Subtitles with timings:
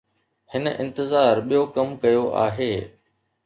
[0.51, 2.73] هن انتظار ٻيو ڪم ڪيو آهي.